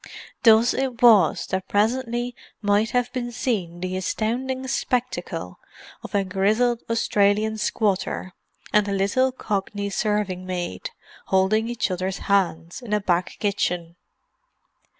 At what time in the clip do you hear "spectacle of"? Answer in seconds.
4.67-6.15